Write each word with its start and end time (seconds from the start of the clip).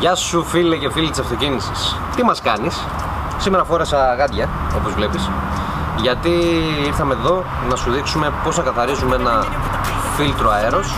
Γεια 0.00 0.14
σου 0.14 0.44
φίλε 0.44 0.76
και 0.76 0.90
φίλοι 0.90 1.10
της 1.10 1.18
αυτοκίνησης. 1.18 1.96
Τι 2.16 2.22
μας 2.22 2.40
κάνεις; 2.40 2.84
Σήμερα 3.38 3.64
φόρεσα 3.64 4.14
γάντια 4.14 4.48
όπως 4.76 4.92
βλέπεις. 4.94 5.30
Γιατί 6.02 6.30
ήρθαμε 6.86 7.14
εδώ 7.14 7.44
να 7.68 7.76
σου 7.76 7.90
δείξουμε 7.90 8.32
πώς 8.44 8.56
να 8.56 8.62
καθαρίζουμε 8.62 9.14
ένα 9.16 9.44
φίλτρο 10.16 10.50
αέρος 10.50 10.94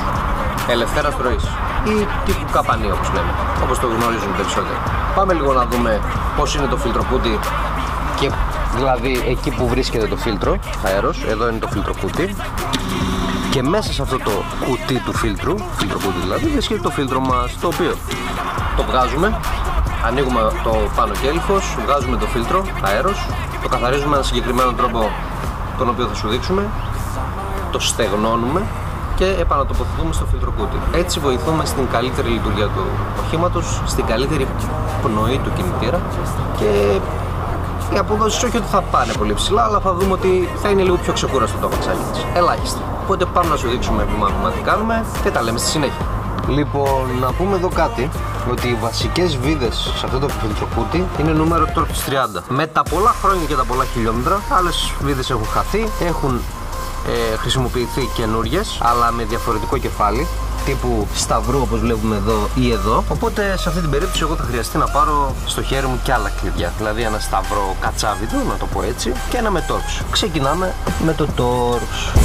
ελευθέρας 0.68 1.14
ροής. 1.22 1.44
Ή 1.84 2.06
τύπου 2.24 2.52
καπανί 2.52 2.90
όπως 2.90 3.10
λέμε 3.14 3.30
όπως 3.62 3.78
το 3.78 3.86
γνωρίζουν 3.86 4.36
περισσότεροι. 4.36 4.78
Πάμε 5.14 5.32
λίγο 5.32 5.52
να 5.52 5.66
δούμε 5.66 6.00
πώς 6.36 6.54
είναι 6.54 6.66
το 6.66 6.76
φίλτρο 6.76 7.04
κούτι 7.10 7.38
και 8.20 8.30
δηλαδή 8.74 9.24
εκεί 9.28 9.50
που 9.50 9.68
βρίσκεται 9.68 10.06
το 10.06 10.16
φίλτρο 10.16 10.58
αέρος 10.84 11.24
εδώ 11.28 11.48
είναι 11.48 11.58
το 11.58 11.68
φίλτρο 11.68 11.94
κούτι. 12.00 12.36
Και 13.50 13.62
μέσα 13.62 13.92
σε 13.92 14.02
αυτό 14.02 14.18
το 14.18 14.30
κουτί 14.66 14.98
του 14.98 15.12
φίλτρου, 15.12 15.54
φίλτρο 15.76 15.98
κουτί 15.98 16.18
δηλαδή, 16.20 16.46
βρίσκεται 16.46 16.80
το 16.80 16.90
φίλτρο 16.90 17.20
μας, 17.20 17.58
το 17.60 17.66
οποίο 17.66 17.94
το 18.76 18.82
βγάζουμε, 18.82 19.38
ανοίγουμε 20.06 20.40
το 20.62 20.72
πάνω 20.96 21.12
κέλυφος, 21.22 21.76
βγάζουμε 21.84 22.16
το 22.16 22.26
φίλτρο, 22.26 22.64
αέρος, 22.82 23.26
το 23.62 23.68
καθαρίζουμε 23.68 24.08
με 24.08 24.12
έναν 24.12 24.24
συγκεκριμένο 24.24 24.72
τρόπο 24.72 25.10
τον 25.78 25.88
οποίο 25.88 26.06
θα 26.06 26.14
σου 26.14 26.28
δείξουμε, 26.28 26.68
το 27.70 27.78
στεγνώνουμε 27.78 28.62
και 29.14 29.26
επανατοποθετούμε 29.40 30.12
στο 30.12 30.24
φίλτρο 30.24 30.52
κούτι. 30.58 30.76
Έτσι 30.92 31.20
βοηθούμε 31.20 31.64
στην 31.64 31.88
καλύτερη 31.92 32.28
λειτουργία 32.28 32.66
του 32.66 32.84
οχήματος, 33.24 33.80
στην 33.86 34.06
καλύτερη 34.06 34.46
πνοή 35.02 35.38
του 35.44 35.50
κινητήρα 35.56 36.00
και 36.58 36.98
οι 37.94 37.98
αποδόσεις 37.98 38.42
όχι 38.42 38.56
ότι 38.56 38.66
θα 38.66 38.80
πάνε 38.80 39.12
πολύ 39.12 39.34
ψηλά, 39.34 39.64
αλλά 39.64 39.80
θα 39.80 39.92
δούμε 39.92 40.12
ότι 40.12 40.48
θα 40.62 40.68
είναι 40.68 40.82
λίγο 40.82 40.96
πιο 40.96 41.12
ξεκούραστο 41.12 41.58
το 41.58 41.66
αμαξάκι 41.66 42.02
της. 42.12 42.26
Ελάχιστα. 42.34 42.80
Οπότε 43.04 43.24
πάμε 43.24 43.48
να 43.48 43.56
σου 43.56 43.68
δείξουμε 43.68 44.06
βήμα 44.10 44.50
τι 44.50 44.60
κάνουμε 44.60 45.04
και 45.22 45.30
τα 45.30 45.42
λέμε 45.42 45.58
στη 45.58 45.68
συνέχεια. 45.68 46.06
Λοιπόν, 46.48 47.06
να 47.20 47.32
πούμε 47.32 47.56
εδώ 47.56 47.68
κάτι 47.68 48.10
ότι 48.50 48.68
οι 48.68 48.74
βασικές 48.80 49.36
βίδες 49.36 49.92
σε 49.96 50.06
αυτό 50.06 50.18
το 50.18 50.28
φιλτροκούτι 50.28 51.06
είναι 51.20 51.32
νούμερο 51.32 51.66
Torx 51.74 52.36
30. 52.38 52.42
Με 52.48 52.66
τα 52.66 52.82
πολλά 52.82 53.14
χρόνια 53.22 53.46
και 53.46 53.54
τα 53.54 53.64
πολλά 53.64 53.84
χιλιόμετρα, 53.84 54.40
άλλες 54.48 54.92
βίδες 55.00 55.30
έχουν 55.30 55.46
χαθεί, 55.46 55.88
έχουν 56.00 56.40
ε, 57.32 57.36
χρησιμοποιηθεί 57.36 58.10
καινούριες, 58.14 58.78
αλλά 58.82 59.12
με 59.12 59.24
διαφορετικό 59.24 59.78
κεφάλι 59.78 60.26
τύπου 60.64 61.06
σταυρού 61.14 61.60
όπως 61.60 61.80
βλέπουμε 61.80 62.16
εδώ 62.16 62.48
ή 62.54 62.72
εδώ. 62.72 63.04
Οπότε 63.08 63.56
σε 63.56 63.68
αυτή 63.68 63.80
την 63.80 63.90
περίπτωση 63.90 64.22
εγώ 64.22 64.36
θα 64.36 64.42
χρειαστεί 64.42 64.78
να 64.78 64.88
πάρω 64.88 65.34
στο 65.46 65.62
χέρι 65.62 65.86
μου 65.86 66.00
και 66.04 66.12
άλλα 66.12 66.30
κλειδιά. 66.40 66.72
Δηλαδή 66.76 67.02
ένα 67.02 67.18
σταυρό 67.18 67.76
κατσάβιδο 67.80 68.36
να 68.48 68.56
το 68.56 68.66
πω 68.66 68.82
έτσι 68.82 69.12
και 69.30 69.36
ένα 69.36 69.50
με 69.50 69.64
Torx 69.68 70.04
ξεκινάμε 70.10 70.74
με 71.04 71.12
το 71.12 71.26
Torx 71.36 72.21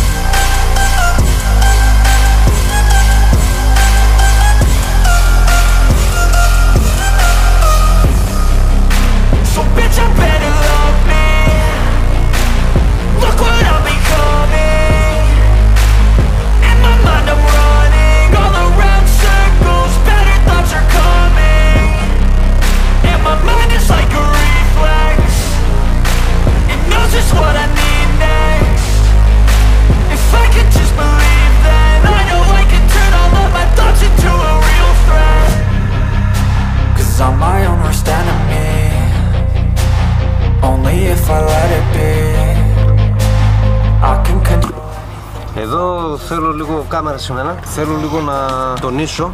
Εδώ 45.56 46.18
θέλω 46.18 46.52
λίγο 46.52 46.86
κάμερα 46.90 47.18
σε 47.18 47.34
μένα 47.34 47.60
Θέλω 47.64 47.96
λίγο 47.96 48.22
να 48.22 48.34
τονίσω 48.82 49.32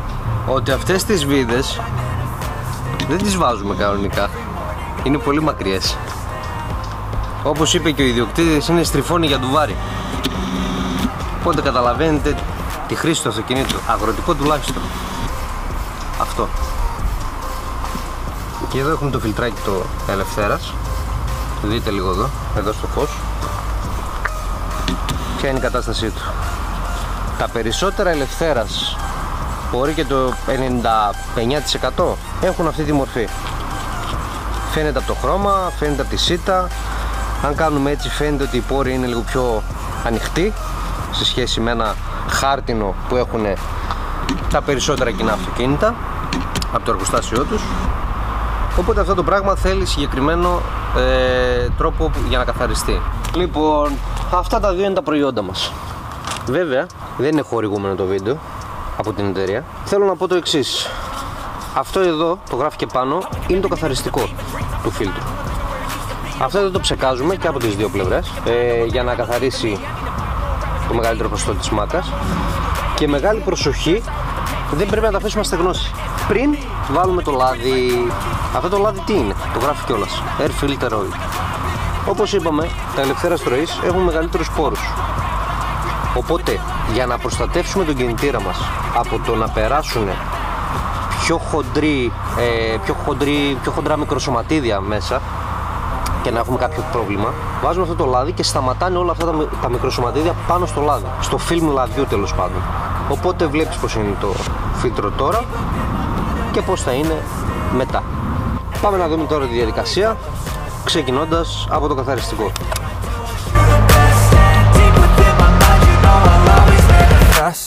ότι 0.48 0.72
αυτές 0.72 1.04
τις 1.04 1.26
βίδες 1.26 1.82
δεν 3.10 3.18
τις 3.18 3.38
βάζουμε 3.38 3.76
κανονικά. 3.76 4.30
Είναι 5.04 5.18
πολύ 5.18 5.42
μακριές. 5.42 5.98
Όπως 7.44 7.74
είπε 7.74 7.92
και 7.92 8.02
ο 8.02 8.06
ιδιοκτήτης 8.06 8.68
είναι 8.68 8.84
στριφώνει 8.84 9.28
για 9.28 9.40
ντουβάρι. 9.40 9.76
Οπότε 11.40 11.62
καταλαβαίνετε 11.62 12.36
τη 12.88 12.96
χρήση 12.96 13.24
του 13.24 13.30
αυτοκινήτου. 13.30 13.76
Αγροτικό 13.88 14.34
τουλάχιστον. 14.34 14.82
Αυτό. 16.22 16.48
Και 18.70 18.80
εδώ 18.80 18.92
έχουμε 18.92 19.12
το 19.12 19.20
φιλτράκι 19.20 19.62
το 19.66 19.86
ελευθέρας 20.12 20.74
Δείτε 21.64 21.92
λίγο 21.92 22.10
εδώ, 22.10 22.30
εδώ 22.58 22.72
στο 22.72 22.88
φως. 22.88 23.10
Ποια 25.38 25.50
είναι 25.50 25.58
η 25.58 25.62
κατάστασή 25.62 26.10
του. 26.10 26.22
Τα 27.38 27.48
περισσότερα 27.50 28.10
ελευθέρας 28.10 28.98
Μπορεί 29.74 29.94
και 29.94 30.06
το 30.06 30.34
99% 31.90 32.04
έχουν 32.42 32.68
αυτή 32.68 32.84
τη 32.84 32.92
μορφή. 32.92 33.28
Φαίνεται 34.72 34.98
από 34.98 35.08
το 35.08 35.14
χρώμα, 35.14 35.72
φαίνεται 35.80 36.02
από 36.02 36.10
τη 36.10 36.18
σίτα. 36.18 36.68
Αν 37.46 37.56
κάνουμε 37.56 37.92
έτσι 37.92 38.10
φαίνεται 38.10 38.44
ότι 38.44 38.58
η 38.58 38.60
πόρη 38.60 38.94
είναι 38.94 39.08
λίγο 39.08 39.22
πιο 39.22 39.64
ανοιχτή 40.06 40.54
Σε 41.12 41.26
σχέση 41.26 41.60
με 41.60 41.72
ένα 41.72 41.96
χάρτινο 42.30 42.96
που 43.10 43.16
έχουν 43.16 43.46
τα 44.50 44.62
περισσότερα 44.62 45.12
κοινά 45.12 45.34
αυτοκίνητα 45.34 45.96
από 46.74 46.86
το 46.86 46.92
εργοστάσιό 46.92 47.44
τους 47.44 47.62
Οπότε 48.80 49.00
αυτό 49.00 49.14
το 49.14 49.24
πράγμα 49.24 49.56
θέλει 49.56 49.86
συγκεκριμένο 49.86 50.62
ε, 50.98 51.70
τρόπο 51.78 52.12
για 52.30 52.38
να 52.38 52.44
καθαριστεί. 52.44 53.02
Λοιπόν, 53.36 53.92
αυτά 54.34 54.60
τα 54.60 54.74
δύο 54.74 54.86
είναι 54.86 54.94
τα 54.94 55.02
προϊόντα 55.02 55.42
μας. 55.42 55.72
Βέβαια, 56.46 56.88
δεν 57.18 57.32
είναι 57.32 57.42
χορηγούμενο 57.42 57.96
το 57.96 58.06
βίντεο 58.06 58.38
από 58.98 59.14
την 59.14 59.26
εταιρεία. 59.26 59.64
Θέλω 59.86 60.06
να 60.06 60.16
πω 60.16 60.28
το 60.28 60.36
εξής. 60.36 60.88
Αυτό 61.76 62.00
εδώ, 62.00 62.40
το 62.50 62.56
γράφει 62.56 62.76
και 62.76 62.86
πάνω, 62.86 63.18
είναι 63.48 63.60
το 63.60 63.68
καθαριστικό 63.68 64.30
του 64.84 64.92
φίλτρου. 64.92 65.24
Αυτό 66.42 66.60
εδώ 66.60 66.70
το 66.70 66.80
ψεκάζουμε 66.80 67.36
και 67.36 67.48
από 67.48 67.60
τις 67.60 67.76
δύο 67.76 67.90
πλευρές 67.90 68.32
ε, 68.46 68.84
για 68.86 69.04
να 69.04 69.16
καθαρίσει 69.16 69.80
το 70.88 70.94
μεγαλύτερο 70.94 71.30
ποσοστό 71.30 71.54
της 71.54 71.70
μάκας 71.70 72.12
και 72.96 73.08
μεγάλη 73.08 73.40
προσοχή 73.40 74.04
δεν 74.72 74.88
πρέπει 74.88 75.06
να 75.06 75.12
τα 75.12 75.18
αφήσουμε 75.18 75.44
στεγνώσει 75.44 75.92
πριν 76.28 76.56
βάλουμε 76.92 77.22
το 77.22 77.32
λάδι 77.32 78.08
αυτό 78.56 78.70
το 78.70 78.78
λάδι 78.78 79.00
τι 79.06 79.14
είναι, 79.14 79.34
το 79.54 79.60
γράφει 79.60 79.86
κιόλας. 79.86 80.24
Air 80.40 80.64
filter 80.64 80.92
oil. 80.92 81.14
Όπως 82.10 82.34
είπαμε, 82.34 82.70
τα 82.96 83.02
ελευθέρα 83.02 83.38
στροή 83.38 83.68
έχουν 83.86 84.02
μεγαλύτερους 84.02 84.52
πόρους. 84.52 84.80
Οπότε, 86.16 86.60
για 86.94 87.06
να 87.06 87.18
προστατεύσουμε 87.18 87.84
τον 87.84 87.96
κινητήρα 87.96 88.42
μας 88.42 88.58
από 88.98 89.20
το 89.26 89.36
να 89.36 89.50
περάσουν 89.50 90.08
πιο, 91.24 91.38
χοντρή, 91.38 92.12
ε, 92.40 92.78
πιο, 92.84 92.96
χοντρή, 93.06 93.58
πιο 93.62 93.72
χοντρά 93.72 93.98
μικροσωματίδια 93.98 94.80
μέσα 94.80 95.22
και 96.24 96.32
να 96.32 96.40
έχουμε 96.40 96.58
κάποιο 96.58 96.84
πρόβλημα, 96.92 97.34
βάζουμε 97.64 97.84
αυτό 97.84 97.96
το 97.96 98.06
λάδι 98.06 98.32
και 98.32 98.44
σταματάνε 98.44 98.98
όλα 98.98 99.12
αυτά 99.12 99.26
τα, 99.26 99.48
τα 99.62 99.70
μικροσωματίδια 99.70 100.36
πάνω 100.48 100.66
στο 100.66 100.82
λάδι. 100.82 101.06
Στο 101.22 101.38
film 101.50 101.74
λαδιού 101.74 102.06
τέλος 102.06 102.34
πάντων. 102.34 102.62
Οπότε 103.10 103.46
βλέπεις 103.46 103.76
πως 103.76 103.96
είναι 103.96 104.16
το 104.20 104.34
φίλτρο 104.74 105.10
τώρα 105.10 105.44
και 106.52 106.62
πως 106.62 106.82
θα 106.82 106.92
είναι 106.92 107.24
μετά. 107.78 108.04
Πάμε 108.84 108.98
να 108.98 109.08
δούμε 109.08 109.26
τώρα 109.26 109.48
τη 109.48 109.54
διαδικασία 109.54 110.18
ξεκινώντας 110.84 111.68
από 111.70 111.88
το 111.88 111.96
καθαριστικό. 111.96 112.52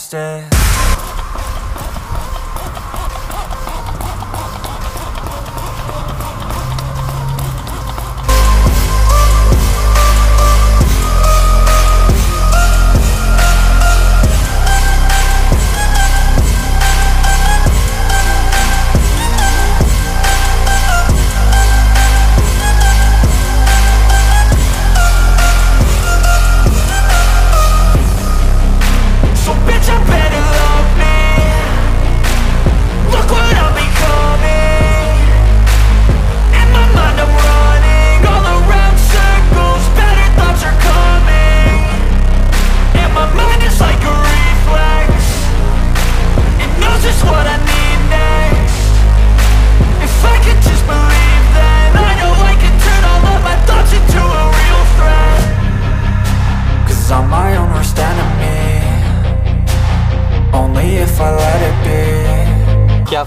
So 0.09 0.66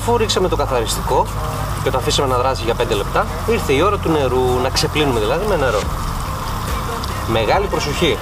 Αφού 0.00 0.16
ρίξαμε 0.16 0.48
το 0.48 0.56
καθαριστικό 0.56 1.26
και 1.82 1.90
το 1.90 1.98
αφήσαμε 1.98 2.28
να 2.28 2.36
δράσει 2.36 2.62
για 2.64 2.74
5 2.74 2.96
λεπτά, 2.96 3.26
ήρθε 3.46 3.72
η 3.72 3.82
ώρα 3.82 3.98
του 3.98 4.10
νερού, 4.10 4.60
να 4.62 4.68
ξεπλύνουμε 4.68 5.20
δηλαδή 5.20 5.46
με 5.46 5.56
νερό. 5.56 5.80
Μεγάλη 7.32 7.66
προσοχή. 7.66 8.18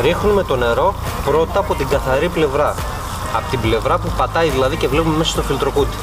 Ρίχνουμε 0.00 0.42
το 0.42 0.56
νερό 0.56 0.94
πρώτα 1.24 1.58
από 1.58 1.74
την 1.74 1.88
καθαρή 1.88 2.28
πλευρά. 2.28 2.74
Από 3.36 3.50
την 3.50 3.60
πλευρά 3.60 3.98
που 3.98 4.08
πατάει 4.16 4.48
δηλαδή 4.48 4.76
και 4.76 4.88
βλέπουμε 4.88 5.16
μέσα 5.16 5.30
στο 5.30 5.42
φιλτροκούτι. 5.42 5.96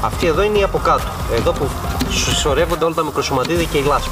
Αυτή 0.00 0.26
εδώ 0.26 0.42
είναι 0.42 0.58
η 0.58 0.62
από 0.62 0.78
κάτω. 0.78 1.08
Εδώ 1.32 1.52
που 1.52 1.68
συσσωρεύονται 2.08 2.84
όλα 2.84 2.94
τα 2.94 3.04
μικροσωματίδια 3.04 3.64
και 3.64 3.78
η 3.78 3.82
λάσπη. 3.82 4.10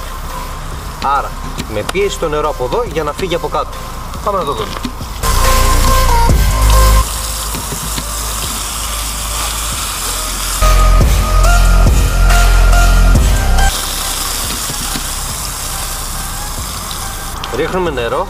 Άρα, 1.19 1.31
με 1.73 1.85
πίεση 1.93 2.19
το 2.19 2.29
νερό 2.29 2.49
από 2.49 2.65
εδώ 2.65 2.83
για 2.93 3.03
να 3.03 3.13
φύγει 3.13 3.35
από 3.35 3.49
κάτω. 3.49 3.77
Πάμε 4.25 4.39
να 4.39 4.45
το 4.45 4.53
δούμε. 4.53 4.90
Ρίχνουμε 17.71 17.91
νερό 17.91 18.27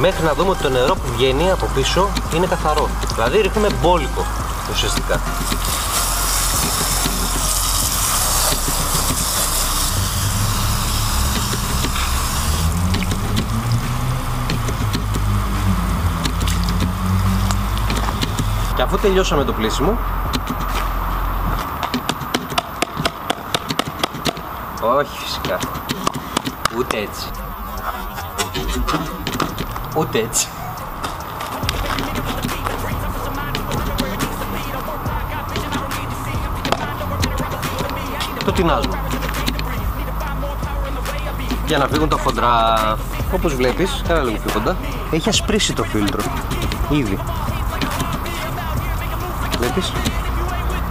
μέχρι 0.00 0.24
να 0.24 0.34
δούμε 0.34 0.50
ότι 0.50 0.62
το 0.62 0.68
νερό 0.68 0.94
που 0.94 1.12
βγαίνει 1.16 1.50
από 1.50 1.68
πίσω 1.74 2.08
είναι 2.34 2.46
καθαρό. 2.46 2.88
Δηλαδή 3.14 3.40
ρίχνουμε 3.40 3.68
μπόλικο 3.82 4.24
ουσιαστικά. 4.72 5.20
Και 18.76 18.82
αφού 18.82 18.98
τελειώσαμε 18.98 19.44
το 19.44 19.52
πλήσιμο 19.52 19.98
Όχι 24.80 25.18
φυσικά 25.18 25.58
Ούτε 26.76 26.96
έτσι 26.96 27.45
Ούτε 29.96 30.18
έτσι. 30.18 30.48
Το 38.44 38.52
τεινάζουμε 38.52 38.98
Για 41.66 41.78
να 41.78 41.86
φύγουν 41.86 42.08
τα 42.08 42.16
χοντρά. 42.16 42.74
Όπως 43.34 43.54
βλέπεις, 43.54 44.02
καλά 44.08 44.22
λίγο 44.22 44.38
πιο 44.38 44.52
κοντά. 44.52 44.76
Έχει 45.10 45.28
ασπρίσει 45.28 45.72
το 45.72 45.82
φίλτρο. 45.82 46.22
Ήδη. 46.90 47.18
Βλέπεις; 49.58 49.92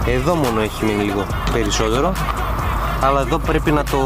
Εδώ 0.06 0.34
μόνο 0.34 0.60
έχει 0.60 0.84
μείνει 0.84 1.02
λίγο 1.02 1.26
περισσότερο. 1.52 2.12
Αλλά 3.02 3.20
εδώ 3.20 3.38
πρέπει 3.38 3.70
να 3.72 3.84
το 3.84 3.98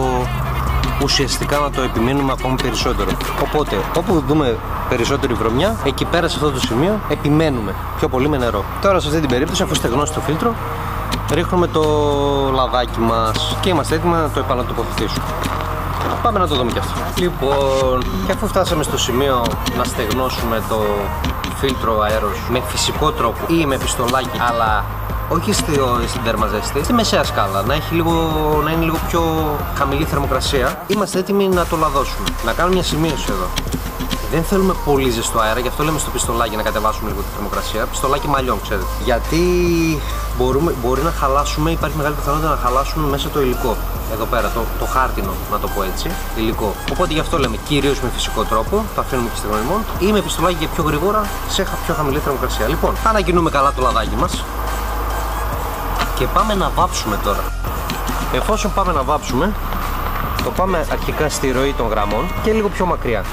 ουσιαστικά 1.02 1.58
να 1.58 1.70
το 1.70 1.82
επιμείνουμε 1.82 2.32
ακόμη 2.38 2.56
περισσότερο. 2.62 3.10
Οπότε, 3.42 3.76
όπου 3.96 4.24
δούμε 4.28 4.56
περισσότερη 4.88 5.34
βρωμιά, 5.34 5.76
εκεί 5.84 6.04
πέρα 6.04 6.28
σε 6.28 6.36
αυτό 6.36 6.50
το 6.50 6.60
σημείο 6.60 7.00
επιμένουμε 7.08 7.74
πιο 7.98 8.08
πολύ 8.08 8.28
με 8.28 8.36
νερό. 8.36 8.64
Τώρα 8.82 9.00
σε 9.00 9.08
αυτή 9.08 9.20
την 9.20 9.28
περίπτωση, 9.28 9.62
αφού 9.62 9.74
στεγνώσει 9.74 10.12
το 10.12 10.20
φίλτρο, 10.20 10.54
ρίχνουμε 11.32 11.66
το 11.66 11.82
λαδάκι 12.54 13.00
μας 13.00 13.56
και 13.60 13.68
είμαστε 13.68 13.94
έτοιμοι 13.94 14.12
να 14.12 14.30
το 14.30 14.40
επανατοποθετήσουμε. 14.40 15.24
Πάμε 16.22 16.38
να 16.38 16.46
το 16.48 16.54
δούμε 16.54 16.72
κι 16.72 16.78
αυτό. 16.78 17.00
Λοιπόν, 17.16 18.02
και 18.26 18.32
αφού 18.32 18.46
φτάσαμε 18.46 18.82
στο 18.82 18.98
σημείο 18.98 19.42
να 19.78 19.84
στεγνώσουμε 19.84 20.62
το 20.68 20.80
φίλτρο 21.56 22.00
αέρος 22.00 22.38
με 22.50 22.60
φυσικό 22.66 23.10
τρόπο 23.10 23.38
ή 23.46 23.66
με 23.66 23.76
πιστολάκι, 23.76 24.38
αλλά 24.48 24.84
όχι 25.32 25.52
στο, 25.52 25.72
στην 26.06 26.22
τέρμαζέστη, 26.24 26.84
στη 26.84 26.92
μεσαία 26.92 27.24
σκάλα, 27.24 27.62
να, 27.62 27.74
έχει 27.74 27.94
λίγο, 27.94 28.12
να 28.64 28.70
είναι 28.70 28.84
λίγο 28.84 28.98
πιο 29.08 29.22
χαμηλή 29.78 30.04
θερμοκρασία. 30.04 30.82
Είμαστε 30.86 31.18
έτοιμοι 31.18 31.48
να 31.48 31.66
το 31.66 31.76
λαδώσουμε. 31.76 32.28
Να 32.44 32.52
κάνουμε 32.52 32.74
μια 32.74 32.84
σημείωση 32.84 33.26
εδώ. 33.28 33.46
Δεν 34.30 34.42
θέλουμε 34.42 34.74
πολύ 34.84 35.10
ζεστό 35.10 35.38
αέρα, 35.38 35.60
γι' 35.60 35.68
αυτό 35.68 35.82
λέμε 35.82 35.98
στο 35.98 36.10
πιστολάκι 36.10 36.56
να 36.56 36.62
κατεβάσουμε 36.62 37.08
λίγο 37.10 37.20
τη 37.20 37.28
θερμοκρασία. 37.34 37.86
Πιστολάκι 37.86 38.28
μαλλιών, 38.28 38.58
ξέρετε. 38.62 38.86
Γιατί 39.04 39.42
μπορούμε, 40.38 40.74
μπορεί 40.82 41.02
να 41.02 41.10
χαλάσουμε, 41.10 41.70
υπάρχει 41.70 41.96
μεγάλη 41.96 42.14
πιθανότητα 42.14 42.48
να 42.48 42.56
χαλάσουμε 42.56 43.08
μέσα 43.08 43.28
το 43.28 43.40
υλικό. 43.40 43.76
Εδώ 44.12 44.24
πέρα, 44.24 44.50
το, 44.54 44.60
το 44.78 44.84
χάρτινο, 44.84 45.32
να 45.52 45.58
το 45.58 45.68
πω 45.74 45.82
έτσι, 45.82 46.10
υλικό. 46.36 46.74
Οπότε 46.92 47.12
γι' 47.12 47.20
αυτό 47.20 47.38
λέμε 47.38 47.56
κυρίως 47.68 48.00
με 48.00 48.10
φυσικό 48.14 48.44
τρόπο, 48.44 48.84
το 48.94 49.00
αφήνουμε 49.00 49.28
και 49.28 49.36
στεγνωμόν, 49.36 49.80
ή 49.98 50.12
με 50.12 50.20
πιστολάκι 50.20 50.56
για 50.58 50.68
πιο 50.68 50.82
γρήγορα 50.84 51.20
σε 51.48 51.66
πιο 51.84 51.94
χαμηλή 51.94 52.18
θερμοκρασία. 52.18 52.68
Λοιπόν, 52.68 52.94
ανακοινούμε 53.04 53.50
καλά 53.50 53.72
το 53.72 53.82
λαδάκι 53.82 54.16
μας 54.16 54.44
και 56.20 56.26
πάμε 56.26 56.54
να 56.54 56.70
βάψουμε 56.74 57.18
τώρα. 57.24 57.52
Εφόσον 58.34 58.72
πάμε 58.74 58.92
να 58.92 59.02
βάψουμε, 59.02 59.52
το 60.44 60.50
πάμε 60.50 60.86
αρχικά 60.92 61.28
στη 61.28 61.50
ροή 61.50 61.72
των 61.72 61.88
γραμμών 61.88 62.30
και 62.42 62.52
λίγο 62.52 62.68
πιο 62.68 62.86
μακριά. 62.86 63.24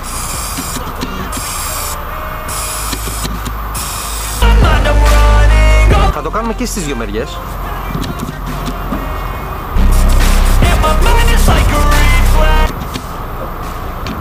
Θα 6.13 6.22
το 6.22 6.30
κάνουμε 6.30 6.54
και 6.54 6.66
στις 6.66 6.86
δύο 6.86 6.95
μεριές. 6.95 7.38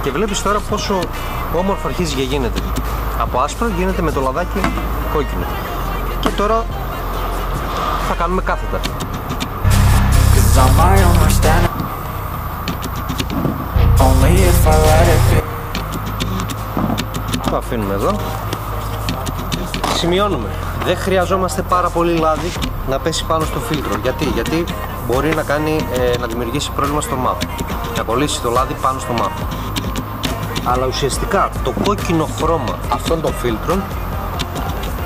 Και 0.03 0.11
βλέπεις 0.11 0.43
τώρα 0.43 0.59
πόσο 0.59 0.99
όμορφο 1.57 1.89
αρχίζει 1.89 2.15
και 2.15 2.23
γίνεται. 2.23 2.61
Από 3.21 3.41
άσπρο 3.41 3.69
γίνεται 3.79 4.03
με 4.03 4.13
το 4.13 4.21
λαδάκι 4.21 4.61
κόκκινο. 5.13 5.45
Και 6.21 6.29
τώρα 6.29 6.57
θα 6.57 6.86
κάνουμε 8.17 8.43
κάθετα. 8.43 8.81
Το 17.51 17.57
αφήνουμε 17.57 17.95
εδώ. 17.95 18.17
Σημειώνουμε. 19.95 20.49
Δεν 20.85 20.97
χρειαζόμαστε 20.97 21.63
πάρα 21.63 21.89
πολύ 21.89 22.17
λάδι 22.17 22.53
να 22.89 22.99
πέσει 22.99 23.25
πάνω 23.25 23.45
στο 23.45 23.59
φίλτρο. 23.59 23.99
Γιατί, 24.03 24.25
Γιατί 24.25 24.65
μπορεί 25.07 25.35
να, 25.35 25.43
κάνει, 25.43 25.77
ε, 25.93 26.19
να 26.19 26.27
δημιουργήσει 26.27 26.71
πρόβλημα 26.77 27.01
στο 27.01 27.17
μάτι. 27.17 27.47
Να 27.97 28.03
κολλήσει 28.03 28.41
το 28.41 28.51
λάδι 28.51 28.75
πάνω 28.83 28.99
στο 28.99 29.13
μάτι. 29.13 29.43
Αλλά 30.65 30.87
ουσιαστικά 30.87 31.51
το 31.65 31.73
κόκκινο 31.85 32.29
χρώμα 32.39 32.79
αυτών 32.93 33.21
των 33.21 33.33
φίλτρων 33.33 33.83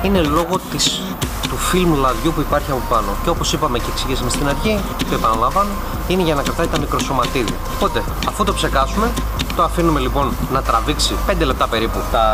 είναι 0.03 0.21
λόγω 0.21 0.59
της 0.71 1.01
του 1.49 1.57
φιλμ 1.57 1.93
λαδιού 1.93 2.31
που 2.35 2.41
υπάρχει 2.41 2.71
από 2.71 2.81
πάνω. 2.89 3.07
Και 3.23 3.29
όπως 3.29 3.53
είπαμε 3.53 3.77
και 3.79 3.89
εξηγήσαμε 3.91 4.29
στην 4.29 4.47
αρχή, 4.47 4.79
το 5.09 5.15
επαναλαμβάνω, 5.15 5.69
είναι 6.07 6.21
για 6.21 6.35
να 6.35 6.41
κρατάει 6.41 6.67
τα 6.67 6.79
μικροσωματίδια. 6.79 7.55
Οπότε, 7.75 8.03
αφού 8.27 8.43
το 8.43 8.53
ψεκάσουμε, 8.53 9.11
το 9.55 9.63
αφήνουμε 9.63 9.99
λοιπόν 9.99 10.33
να 10.51 10.61
τραβήξει 10.61 11.15
5 11.29 11.33
λεπτά 11.45 11.67
περίπου 11.67 11.99
τα... 12.11 12.25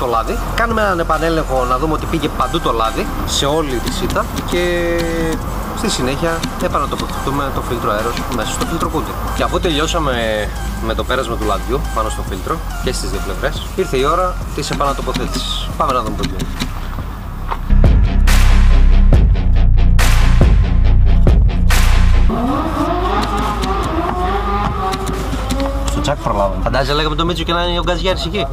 το 0.00 0.06
λάδι. 0.06 0.38
Κάνουμε 0.54 0.80
έναν 0.80 0.98
επανέλεγχο 0.98 1.64
να 1.64 1.78
δούμε 1.78 1.92
ότι 1.92 2.06
πήγε 2.06 2.28
παντού 2.28 2.60
το 2.60 2.72
λάδι, 2.72 3.06
σε 3.26 3.46
όλη 3.46 3.80
τη 3.84 3.92
σίτα 3.92 4.24
και 4.50 4.64
στη 5.78 5.90
συνέχεια 5.90 6.40
επανατοποθετούμε 6.62 7.50
το 7.54 7.60
φίλτρο 7.60 7.90
αέρος 7.90 8.14
μέσα 8.36 8.50
στο 8.50 8.66
φίλτρο 8.66 8.88
κούτι. 8.88 9.10
Και 9.36 9.42
αφού 9.42 9.60
τελειώσαμε 9.60 10.12
με 10.86 10.94
το 10.94 11.04
πέρασμα 11.04 11.36
του 11.36 11.44
λαδιού 11.44 11.80
πάνω 11.94 12.08
στο 12.08 12.22
φίλτρο 12.28 12.56
και 12.84 12.92
στις 12.92 13.10
δύο 13.10 13.20
πλευρές, 13.24 13.62
ήρθε 13.76 13.96
η 13.96 14.04
ώρα 14.04 14.34
της 14.54 14.70
επανατοποθέτησης. 14.70 15.68
Πάμε 15.76 15.92
να 15.92 16.02
δούμε 16.02 16.16
το 16.16 16.22
γίνεται. 16.26 16.65
τσακ 26.35 26.35
προλάβαμε. 26.35 26.63
Φαντάζεσαι 26.63 26.93
λέγαμε 26.93 27.15
το 27.15 27.25
Μίτσο 27.25 27.43
και 27.43 27.53
να 27.53 27.63
είναι 27.63 27.79
ο 27.79 27.83
Γκαζιάρης 27.83 28.25
εκεί. 28.25 28.45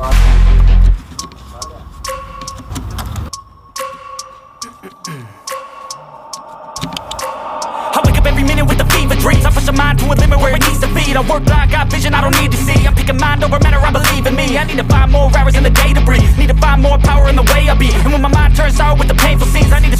dreams. 9.25 9.44
I 9.44 9.50
push 9.50 9.68
a 9.68 9.73
mind 9.73 9.99
to 9.99 10.06
a 10.12 10.16
limit 10.23 10.38
where 10.42 10.54
it 10.56 10.62
needs 10.66 10.80
to 10.85 10.88
feed. 10.94 11.14
I 11.20 11.23
work 11.30 11.44
I 11.50 11.66
got 11.76 11.85
vision 11.94 12.14
I 12.18 12.20
don't 12.25 12.37
need 12.40 12.52
to 12.56 12.61
see. 12.66 12.78
I'm 12.87 12.94
picking 12.99 13.18
mind 13.25 13.42
over 13.44 13.58
matter, 13.64 13.80
I 13.88 13.90
believe 13.99 14.25
in 14.30 14.35
me. 14.40 14.47
I 14.61 14.64
need 14.68 14.80
to 14.82 14.88
find 14.94 15.08
more 15.16 15.28
hours 15.37 15.54
in 15.58 15.64
the 15.68 15.75
day 15.82 15.90
to 15.99 16.02
breathe. 16.08 16.30
Need 16.40 16.52
to 16.54 16.58
find 16.64 16.78
more 16.87 16.99
power 17.11 17.25
in 17.30 17.37
the 17.40 17.47
way 17.52 17.62
I 17.73 17.75
be. 17.82 17.88
And 18.04 18.11
when 18.12 18.23
my 18.26 18.32
mind 18.38 18.52
turns 18.58 18.76
sour 18.80 18.94
with 19.00 19.08
the 19.12 19.18
painful 19.26 19.49
scenes, 19.52 19.73
I 19.76 19.80
need 19.85 19.91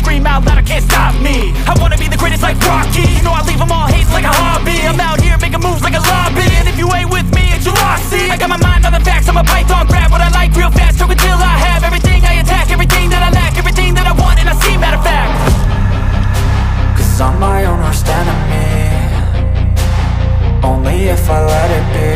if 21.08 21.30
I 21.30 21.40
let 21.54 21.70
it 21.80 21.86
be. 21.94 22.10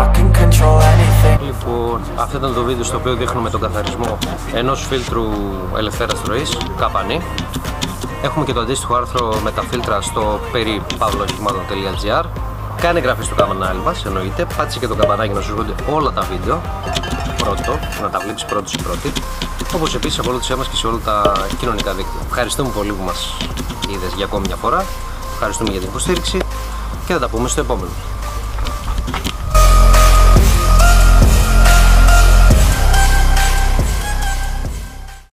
I 0.00 0.04
can 0.14 0.28
control 0.40 0.78
anything. 0.92 1.40
Λοιπόν, 1.44 2.00
αυτό 2.16 2.36
ήταν 2.36 2.54
το 2.54 2.62
βίντεο 2.62 2.84
στο 2.84 2.96
οποίο 2.96 3.14
δείχνουμε 3.14 3.50
τον 3.50 3.60
καθαρισμό 3.60 4.18
ενός 4.54 4.86
φίλτρου 4.86 5.24
ελευθέρας 5.76 6.22
ροής, 6.26 6.56
καπανή. 6.78 7.20
Έχουμε 8.22 8.44
και 8.44 8.52
το 8.52 8.60
αντίστοιχο 8.60 8.94
άρθρο 8.94 9.34
με 9.42 9.50
τα 9.50 9.62
φίλτρα 9.62 10.00
στο 10.00 10.40
περί 10.52 10.82
pavlohikmaton.gr 10.98 12.24
Κάνε 12.80 12.98
εγγραφή 12.98 13.22
στο 13.22 13.34
κανάλι 13.34 13.80
μας, 13.84 14.04
εννοείται. 14.04 14.46
Πάτσε 14.56 14.78
και 14.78 14.86
το 14.86 14.94
καμπανάκι 14.94 15.32
να 15.32 15.40
σου 15.40 15.50
έρχονται 15.50 15.74
όλα 15.90 16.10
τα 16.10 16.22
βίντεο. 16.30 16.60
Πρώτο, 17.36 17.78
να 18.02 18.10
τα 18.10 18.18
βλέπεις 18.18 18.44
πρώτο 18.44 18.70
ή 18.78 18.82
πρώτη. 18.82 19.12
Όπως 19.74 19.94
επίσης 19.94 20.18
ακολούθησέ 20.18 20.56
μας 20.56 20.68
και 20.68 20.76
σε 20.76 20.86
όλα 20.86 20.98
τα 21.04 21.32
κοινωνικά 21.58 21.92
δίκτυα. 21.92 22.20
Ευχαριστούμε 22.26 22.70
πολύ 22.74 22.92
που 22.92 23.04
μας 23.04 23.36
είδες 23.88 24.12
για 24.16 24.24
ακόμη 24.24 24.46
μια 24.46 24.56
φορά. 24.56 24.84
Ευχαριστούμε 25.32 25.70
για 25.70 25.80
την 25.80 25.88
υποστήριξη 25.88 26.38
και 27.12 27.18
θα 27.18 27.24
τα 27.24 27.28
πούμε 27.28 27.48
στο 27.48 27.60
επόμενο. 27.60 28.11